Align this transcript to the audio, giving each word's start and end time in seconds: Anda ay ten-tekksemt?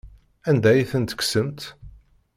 Anda 0.49 0.69
ay 0.71 0.83
ten-tekksemt? 0.91 1.61